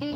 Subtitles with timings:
[0.00, 0.06] Hey,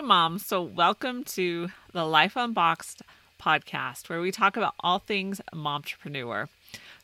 [0.00, 0.40] mom.
[0.40, 3.02] So, welcome to the Life Unboxed
[3.40, 6.48] podcast, where we talk about all things mompreneur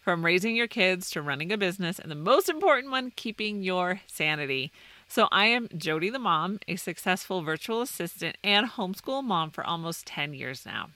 [0.01, 4.01] from raising your kids to running a business, and the most important one, keeping your
[4.09, 4.73] sanity.
[5.09, 10.07] So, I am Jodie the mom, a successful virtual assistant and homeschool mom for almost
[10.07, 10.91] 10 years now.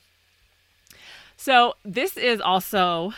[1.37, 3.15] So, this is also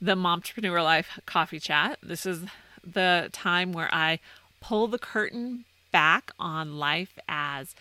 [0.00, 1.98] the Mompreneur Life coffee chat.
[2.02, 2.44] This is
[2.84, 4.20] the time where I
[4.60, 7.74] pull the curtain back on life as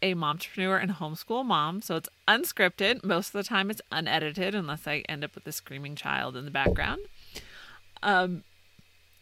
[0.00, 1.82] a mompreneur and homeschool mom.
[1.82, 3.04] So it's unscripted.
[3.04, 6.44] Most of the time it's unedited unless I end up with a screaming child in
[6.44, 7.00] the background.
[8.02, 8.44] Um,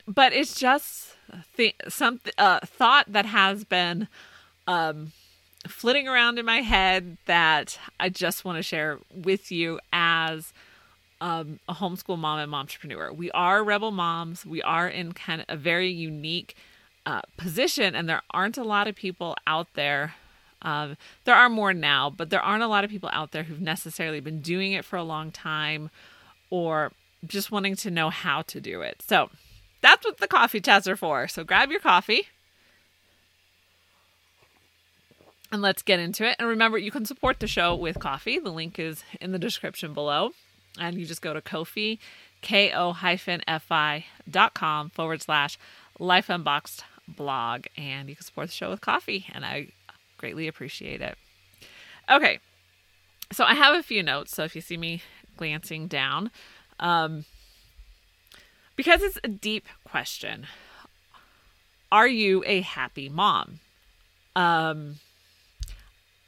[0.06, 1.16] but it's just
[1.56, 4.08] th- some uh, thought that has been
[4.66, 5.12] um,
[5.66, 10.52] flitting around in my head that I just want to share with you as
[11.20, 13.14] um, a homeschool mom and mompreneur.
[13.14, 14.44] We are rebel moms.
[14.44, 16.54] We are in kind of a very unique
[17.04, 20.14] uh, position, and there aren't a lot of people out there.
[20.62, 23.60] Um, there are more now, but there aren't a lot of people out there who've
[23.60, 25.90] necessarily been doing it for a long time
[26.50, 26.92] or
[27.26, 29.02] just wanting to know how to do it.
[29.06, 29.30] So
[29.80, 31.28] that's what the coffee chats are for.
[31.28, 32.28] So grab your coffee
[35.52, 36.36] and let's get into it.
[36.38, 38.38] And remember, you can support the show with coffee.
[38.38, 40.32] The link is in the description below.
[40.78, 41.98] And you just go to Ko-fi,
[42.42, 45.58] ko-fi dot com forward slash
[45.98, 47.64] life unboxed blog.
[47.78, 49.26] And you can support the show with coffee.
[49.32, 49.68] And I
[50.18, 51.16] greatly appreciate it.
[52.10, 52.40] Okay.
[53.32, 54.32] So I have a few notes.
[54.36, 55.02] So if you see me
[55.36, 56.30] glancing down,
[56.78, 57.24] um,
[58.76, 60.46] because it's a deep question,
[61.90, 63.60] are you a happy mom?
[64.34, 64.96] Um,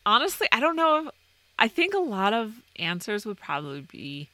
[0.07, 1.15] honestly, I don't know if
[1.59, 4.29] I think a lot of answers would probably be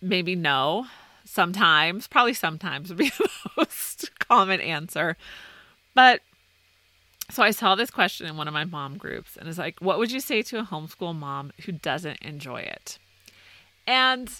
[0.00, 0.86] maybe no.
[1.24, 5.16] Sometimes, probably sometimes would be the most common answer.
[5.94, 6.22] But
[7.30, 9.98] so I saw this question in one of my mom groups and it's like, what
[9.98, 12.98] would you say to a homeschool mom who doesn't enjoy it?
[13.86, 14.30] And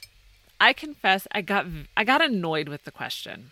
[0.61, 3.51] I confess I got I got annoyed with the question.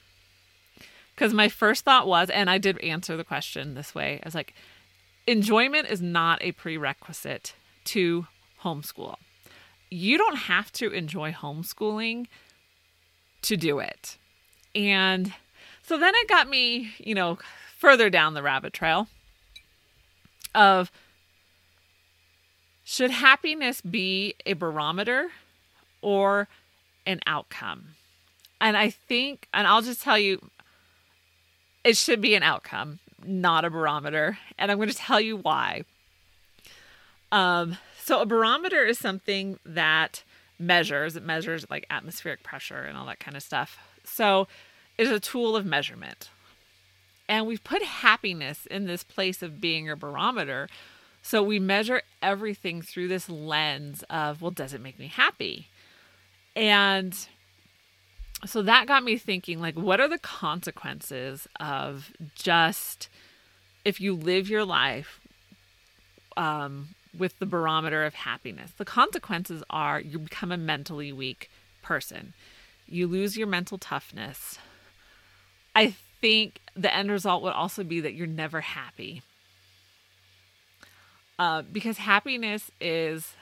[1.17, 4.21] Cuz my first thought was and I did answer the question this way.
[4.23, 4.55] I was like,
[5.27, 8.27] enjoyment is not a prerequisite to
[8.63, 9.17] homeschool.
[9.91, 12.27] You don't have to enjoy homeschooling
[13.43, 14.19] to do it.
[14.75, 15.33] And
[15.83, 17.39] so then it got me, you know,
[17.79, 19.09] further down the rabbit trail
[20.55, 20.91] of
[22.83, 25.29] should happiness be a barometer
[26.03, 26.49] or
[27.07, 27.95] an outcome?
[28.61, 30.51] And I think, and I'll just tell you,
[31.85, 34.39] it should be an outcome, not a barometer.
[34.59, 35.85] And I'm going to tell you why.
[37.31, 40.23] Um, so, a barometer is something that
[40.59, 43.79] measures, it measures like atmospheric pressure and all that kind of stuff.
[44.05, 44.49] So,
[44.99, 46.31] it's a tool of measurement.
[47.29, 50.69] And we've put happiness in this place of being a barometer.
[51.23, 55.69] So we measure everything through this lens of, well, does it make me happy?
[56.57, 57.15] And
[58.47, 63.09] so that got me thinking, like, what are the consequences of just
[63.85, 65.21] if you live your life
[66.37, 68.73] um, with the barometer of happiness?
[68.79, 71.51] The consequences are you become a mentally weak
[71.83, 72.33] person,
[72.89, 74.59] you lose your mental toughness.
[75.75, 79.23] I think the end result would also be that you're never happy.
[81.39, 83.35] Uh, because happiness is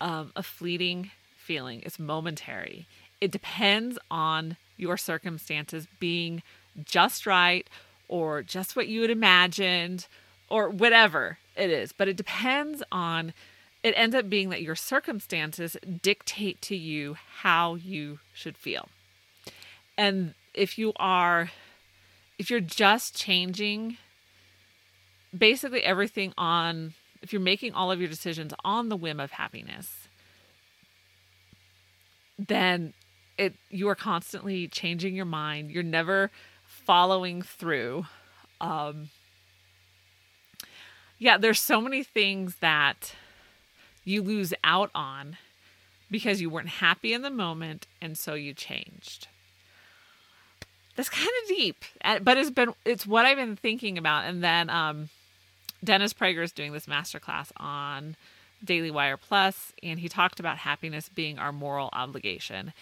[0.00, 1.10] um, a fleeting
[1.50, 2.86] feeling, it's momentary.
[3.20, 6.44] It depends on your circumstances being
[6.84, 7.68] just right
[8.06, 10.06] or just what you had imagined
[10.48, 11.90] or whatever it is.
[11.90, 13.34] But it depends on,
[13.82, 18.88] it ends up being that your circumstances dictate to you how you should feel.
[19.98, 21.50] And if you are
[22.38, 23.96] if you're just changing
[25.36, 29.99] basically everything on if you're making all of your decisions on the whim of happiness
[32.48, 32.94] then
[33.38, 35.70] it you are constantly changing your mind.
[35.70, 36.30] You're never
[36.66, 38.06] following through.
[38.60, 39.10] Um
[41.18, 43.14] yeah there's so many things that
[44.04, 45.36] you lose out on
[46.10, 49.28] because you weren't happy in the moment and so you changed.
[50.96, 51.84] That's kind of deep,
[52.22, 54.24] but it's been it's what I've been thinking about.
[54.24, 55.08] And then um,
[55.82, 58.16] Dennis Prager is doing this masterclass on
[58.64, 62.72] Daily Wire Plus, and he talked about happiness being our moral obligation.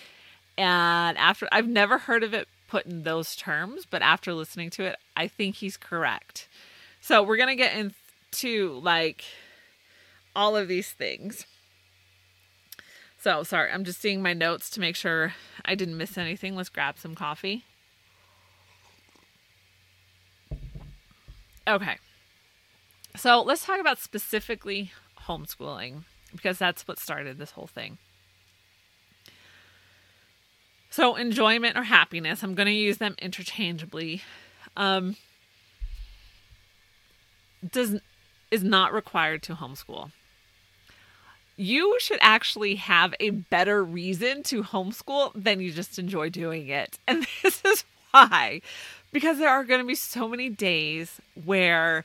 [0.56, 4.84] And after I've never heard of it put in those terms, but after listening to
[4.84, 6.48] it, I think he's correct.
[7.00, 9.24] So we're gonna get into like
[10.34, 11.46] all of these things.
[13.20, 15.34] So, sorry, I'm just seeing my notes to make sure
[15.64, 16.54] I didn't miss anything.
[16.54, 17.64] Let's grab some coffee.
[21.66, 21.96] Okay.
[23.16, 24.92] So, let's talk about specifically
[25.28, 27.98] homeschooling because that's what started this whole thing.
[30.90, 34.22] So, enjoyment or happiness, I'm going to use them interchangeably.
[34.76, 35.16] Um,
[37.70, 38.00] does
[38.50, 40.10] is not required to homeschool.
[41.56, 46.98] You should actually have a better reason to homeschool than you just enjoy doing it.
[47.08, 48.62] And this is why.
[49.12, 52.04] Because there are going to be so many days where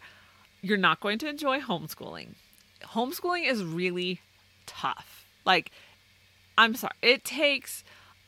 [0.62, 2.30] you're not going to enjoy homeschooling.
[2.88, 4.20] Homeschooling is really
[4.66, 5.26] tough.
[5.46, 5.72] Like,
[6.58, 7.84] I'm sorry, it takes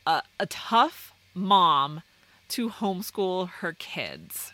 [0.05, 2.01] a, a tough mom
[2.49, 4.53] to homeschool her kids.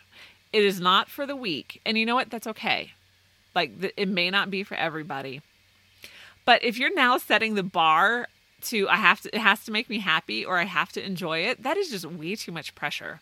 [0.52, 1.80] It is not for the weak.
[1.86, 2.30] And you know what?
[2.30, 2.92] That's okay.
[3.54, 5.42] Like, it may not be for everybody.
[6.44, 8.26] But if you're now setting the bar
[8.62, 11.40] to, I have to, it has to make me happy or I have to enjoy
[11.40, 13.20] it, that is just way too much pressure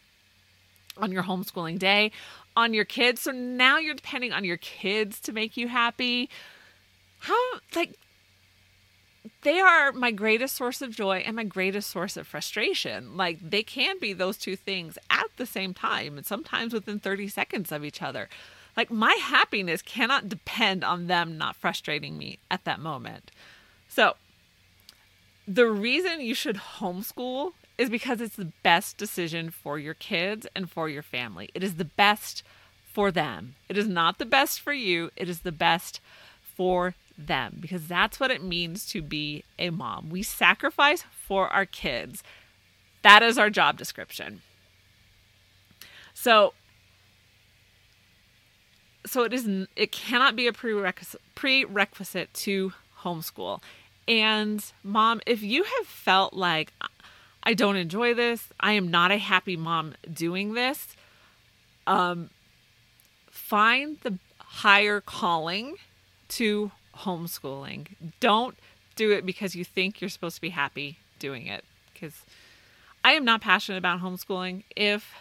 [0.96, 2.12] on your homeschooling day,
[2.56, 3.22] on your kids.
[3.22, 6.28] So now you're depending on your kids to make you happy.
[7.20, 7.38] How,
[7.74, 7.94] like,
[9.42, 13.16] they are my greatest source of joy and my greatest source of frustration.
[13.16, 17.28] Like they can be those two things at the same time and sometimes within 30
[17.28, 18.28] seconds of each other.
[18.76, 23.30] Like my happiness cannot depend on them not frustrating me at that moment.
[23.88, 24.14] So,
[25.48, 30.70] the reason you should homeschool is because it's the best decision for your kids and
[30.70, 31.50] for your family.
[31.54, 32.44] It is the best
[32.84, 33.56] for them.
[33.68, 36.00] It is not the best for you, it is the best
[36.42, 36.94] for
[37.26, 40.10] them because that's what it means to be a mom.
[40.10, 42.22] We sacrifice for our kids.
[43.02, 44.42] That is our job description.
[46.14, 46.52] So
[49.06, 52.72] so it is it cannot be a prerequisite prerequisite to
[53.02, 53.62] homeschool.
[54.06, 56.72] And mom, if you have felt like
[57.42, 60.96] I don't enjoy this, I am not a happy mom doing this,
[61.86, 62.30] um
[63.30, 65.76] find the higher calling
[66.28, 67.88] to homeschooling.
[68.20, 68.56] Don't
[68.96, 71.64] do it because you think you're supposed to be happy doing it.
[71.92, 72.24] Because
[73.04, 74.64] I am not passionate about homeschooling.
[74.76, 75.14] If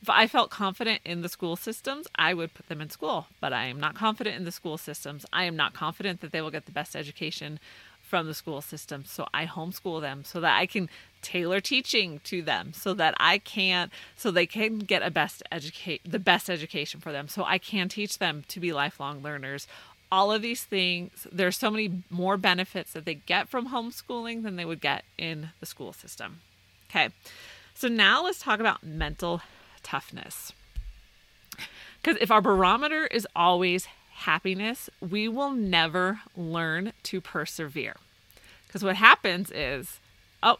[0.00, 3.26] if I felt confident in the school systems, I would put them in school.
[3.40, 5.24] But I am not confident in the school systems.
[5.32, 7.60] I am not confident that they will get the best education
[8.02, 9.04] from the school system.
[9.06, 10.90] So I homeschool them so that I can
[11.22, 16.02] tailor teaching to them so that I can so they can get a best educate
[16.04, 17.28] the best education for them.
[17.28, 19.66] So I can teach them to be lifelong learners
[20.12, 24.56] all of these things, there's so many more benefits that they get from homeschooling than
[24.56, 26.40] they would get in the school system.
[26.90, 27.08] Okay,
[27.74, 29.40] so now let's talk about mental
[29.82, 30.52] toughness.
[32.02, 37.96] Because if our barometer is always happiness, we will never learn to persevere.
[38.66, 39.98] Because what happens is,
[40.42, 40.58] oh,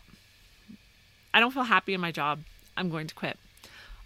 [1.35, 2.41] I don't feel happy in my job.
[2.75, 3.37] I'm going to quit.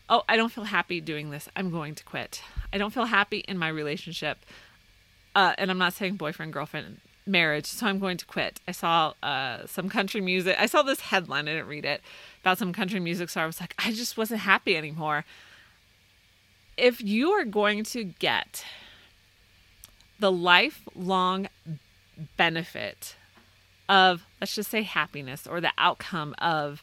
[0.09, 1.49] Oh, I don't feel happy doing this.
[1.55, 2.43] I'm going to quit.
[2.73, 4.39] I don't feel happy in my relationship
[5.37, 8.59] uh, and I'm not saying boyfriend, girlfriend, marriage, so I'm going to quit.
[8.67, 10.57] I saw uh, some country music.
[10.59, 12.01] I saw this headline, I didn't read it,
[12.41, 13.45] about some country music star.
[13.45, 15.27] I was like, I just wasn't happy anymore.
[16.79, 18.65] If you are going to get
[20.19, 21.49] the lifelong
[22.39, 23.15] benefit
[23.91, 26.83] of, let's just say, happiness or the outcome of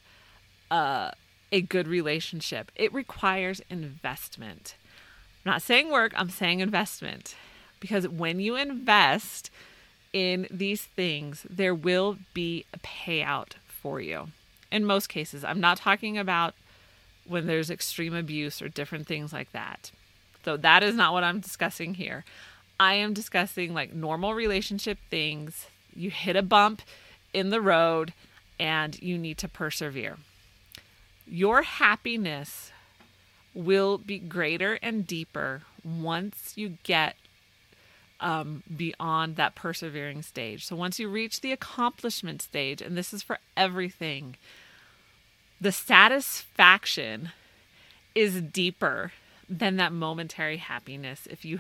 [0.69, 1.10] uh,
[1.51, 4.75] a good relationship, it requires investment.
[5.43, 7.36] I'm not saying work, I'm saying investment
[7.84, 9.52] because when you invest
[10.13, 14.30] in these things, there will be a payout for you.
[14.72, 16.54] In most cases, I'm not talking about
[17.28, 19.92] when there's extreme abuse or different things like that.
[20.46, 22.24] So that is not what I'm discussing here.
[22.80, 25.68] I am discussing like normal relationship things.
[25.94, 26.84] You hit a bump
[27.34, 28.13] in the road
[28.58, 30.20] and you need to persevere.
[31.28, 32.72] Your happiness
[33.54, 37.18] will be greater and deeper once you get
[38.24, 40.65] um, beyond that persevering stage.
[40.65, 44.38] So once you reach the accomplishment stage, and this is for everything,
[45.60, 47.32] the satisfaction
[48.15, 49.12] is deeper
[49.50, 51.27] than that momentary happiness.
[51.30, 51.60] If you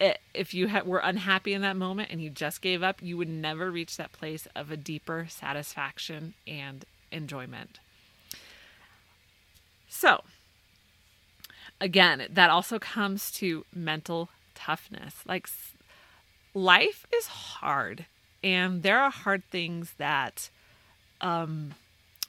[0.00, 3.28] eh, if you were unhappy in that moment and you just gave up, you would
[3.28, 7.78] never reach that place of a deeper satisfaction and enjoyment.
[9.88, 10.24] So,
[11.80, 15.16] again, that also comes to mental toughness.
[15.26, 15.48] Like
[16.54, 18.06] life is hard
[18.42, 20.50] and there are hard things that
[21.20, 21.74] um,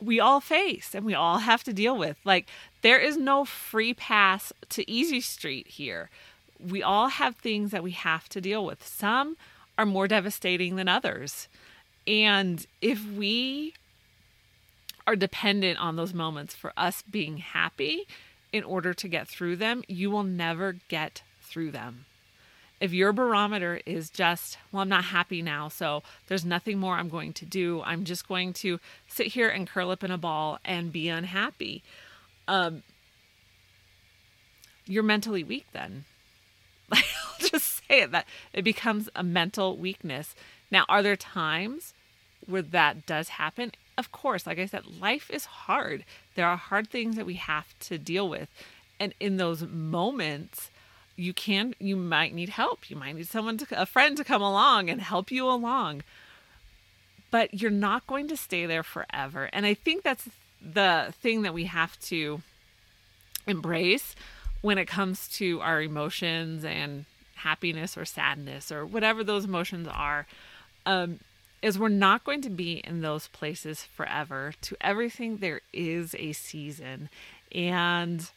[0.01, 2.17] we all face and we all have to deal with.
[2.23, 2.47] Like,
[2.81, 6.09] there is no free pass to Easy Street here.
[6.59, 8.85] We all have things that we have to deal with.
[8.85, 9.35] Some
[9.77, 11.49] are more devastating than others.
[12.07, 13.73] And if we
[15.05, 18.07] are dependent on those moments for us being happy
[18.53, 22.05] in order to get through them, you will never get through them.
[22.79, 27.09] If your barometer is just, well, I'm not happy now, so there's nothing more I'm
[27.09, 30.59] going to do, I'm just going to sit here and curl up in a ball
[30.65, 31.83] and be unhappy,
[32.47, 32.83] um,
[34.85, 36.05] you're mentally weak then.
[36.91, 37.01] I'll
[37.39, 40.35] just say it that it becomes a mental weakness.
[40.69, 41.93] Now, are there times
[42.45, 43.71] where that does happen?
[43.97, 46.03] Of course, like I said, life is hard.
[46.35, 48.49] There are hard things that we have to deal with.
[48.99, 50.69] And in those moments,
[51.15, 52.89] you can you might need help.
[52.89, 56.03] You might need someone to a friend to come along and help you along.
[57.31, 59.49] But you're not going to stay there forever.
[59.51, 60.29] And I think that's
[60.61, 62.41] the thing that we have to
[63.47, 64.15] embrace
[64.61, 67.05] when it comes to our emotions and
[67.35, 70.25] happiness or sadness or whatever those emotions are
[70.85, 71.19] um,
[71.61, 76.31] is we're not going to be in those places forever to everything there is a
[76.33, 77.09] season
[77.51, 78.31] and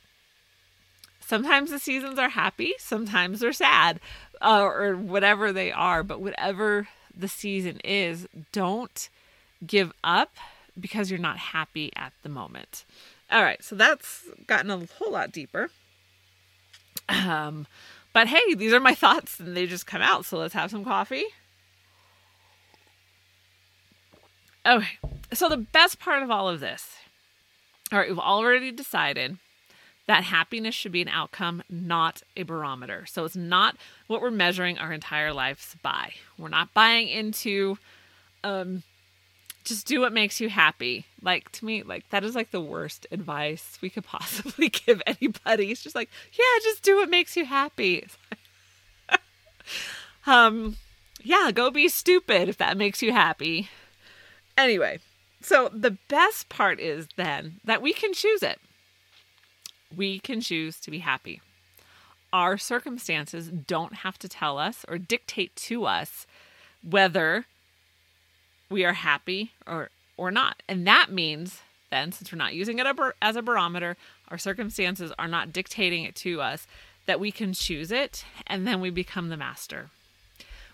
[1.28, 4.00] sometimes the seasons are happy sometimes they're sad
[4.40, 9.08] uh, or whatever they are but whatever the season is don't
[9.66, 10.34] give up
[10.78, 12.84] because you're not happy at the moment
[13.30, 15.70] all right so that's gotten a whole lot deeper
[17.08, 17.66] um,
[18.12, 20.24] but hey, these are my thoughts and they just come out.
[20.24, 21.24] So let's have some coffee.
[24.66, 24.98] Okay.
[25.32, 26.96] So the best part of all of this,
[27.92, 29.38] all right, we've already decided
[30.08, 33.04] that happiness should be an outcome, not a barometer.
[33.06, 36.14] So it's not what we're measuring our entire lives by.
[36.38, 37.76] We're not buying into
[38.42, 38.82] um,
[39.64, 41.04] just do what makes you happy.
[41.20, 45.70] Like to me, like that is like the worst advice we could possibly give anybody.
[45.70, 48.06] It's just like, yeah, just do what makes you happy.
[50.26, 50.76] um,
[51.22, 53.68] yeah, go be stupid if that makes you happy.
[54.56, 55.00] Anyway,
[55.42, 58.58] so the best part is then that we can choose it.
[59.96, 61.40] We can choose to be happy.
[62.32, 66.26] Our circumstances don't have to tell us or dictate to us
[66.82, 67.46] whether
[68.70, 70.62] we are happy or or not.
[70.68, 72.86] And that means then since we're not using it
[73.22, 73.96] as a barometer,
[74.28, 76.66] our circumstances are not dictating it to us
[77.06, 79.90] that we can choose it and then we become the master.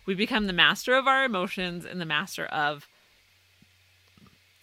[0.07, 2.89] We become the master of our emotions and the master of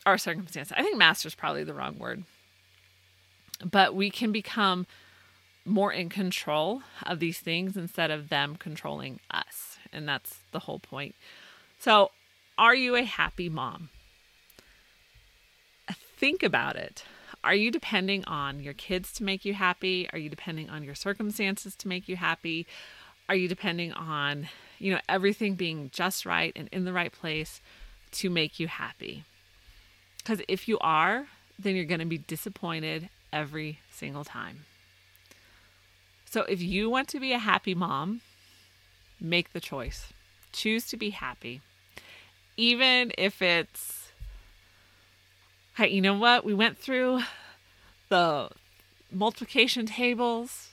[0.06, 0.74] our circumstances.
[0.76, 2.24] I think master is probably the wrong word.
[3.64, 4.88] But we can become
[5.66, 9.78] more in control of these things instead of them controlling us.
[9.94, 11.16] And that's the whole point.
[11.80, 12.12] So
[12.58, 13.90] are you a happy mom?
[16.18, 17.04] Think about it.
[17.44, 20.08] Are you depending on your kids to make you happy?
[20.14, 22.68] Are you depending on your circumstances to make you happy?
[23.28, 27.62] Are you depending on, you know, everything being just right and in the right place
[28.12, 29.24] to make you happy?
[30.18, 31.28] Because if you are,
[31.58, 34.66] then you're going to be disappointed every single time.
[36.26, 38.22] So if you want to be a happy mom,
[39.20, 40.14] make the choice.
[40.52, 41.62] Choose to be happy
[42.58, 44.12] even if it's
[45.76, 46.46] hey, you know what?
[46.46, 47.22] We went through
[48.10, 48.50] the
[49.12, 50.70] multiplication tables,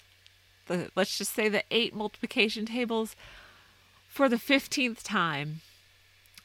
[0.66, 3.16] the let's just say the eight multiplication tables
[4.08, 5.60] for the 15th time.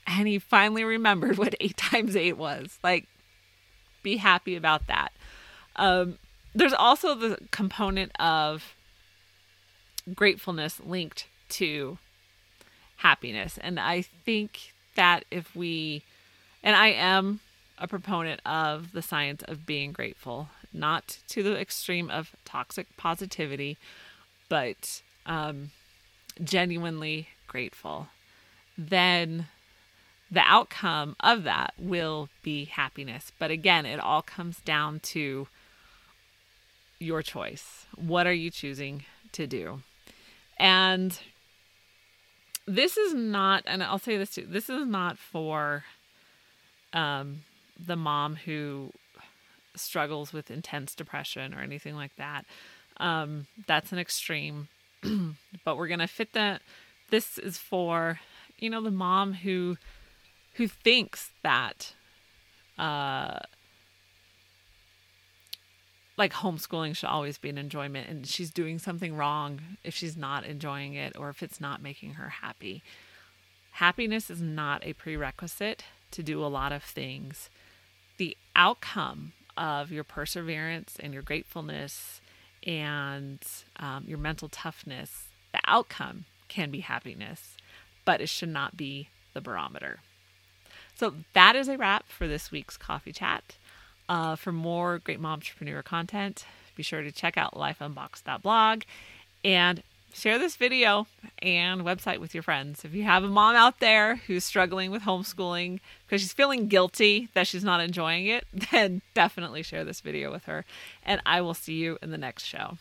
[0.05, 2.77] And he finally remembered what 8 times 8 was.
[2.83, 3.07] Like
[4.01, 5.11] be happy about that.
[5.75, 6.17] Um,
[6.53, 8.75] there's also the component of
[10.13, 11.97] gratefulness linked to
[12.97, 13.57] happiness.
[13.61, 16.03] And I think that if we,
[16.63, 17.39] and I am
[17.77, 23.77] a proponent of the science of being grateful, not to the extreme of toxic positivity,
[24.49, 25.71] but um,
[26.43, 28.07] genuinely grateful,
[28.77, 29.47] then
[30.31, 33.31] the outcome of that will be happiness.
[33.37, 35.47] But again, it all comes down to
[37.03, 37.85] your choice.
[37.95, 39.81] What are you choosing to do?
[40.57, 41.17] And
[42.65, 44.45] this is not, and I'll say this too.
[44.47, 45.83] This is not for
[46.93, 47.43] um,
[47.83, 48.91] the mom who
[49.75, 52.45] struggles with intense depression or anything like that.
[52.97, 54.67] Um, that's an extreme,
[55.65, 56.61] but we're gonna fit that.
[57.09, 58.19] This is for,
[58.59, 59.77] you know, the mom who
[60.53, 61.93] who thinks that
[62.77, 63.39] uh
[66.17, 70.45] like homeschooling should always be an enjoyment and she's doing something wrong if she's not
[70.45, 72.83] enjoying it or if it's not making her happy.
[73.73, 77.49] Happiness is not a prerequisite to do a lot of things.
[78.17, 82.21] The outcome of your perseverance and your gratefulness
[82.65, 83.39] and
[83.77, 87.57] um, your mental toughness, the outcome can be happiness.
[88.05, 89.99] but it should not be the barometer.
[90.95, 93.55] So that is a wrap for this week's coffee chat.
[94.09, 96.45] Uh, for more great momtrepreneur content,
[96.75, 98.83] be sure to check out lifeunboxed.blog
[99.43, 99.83] and
[100.13, 101.07] share this video
[101.39, 102.85] and website with your friends.
[102.85, 107.29] If you have a mom out there who's struggling with homeschooling because she's feeling guilty
[107.33, 110.65] that she's not enjoying it, then definitely share this video with her.
[111.03, 112.77] And I will see you in the next show.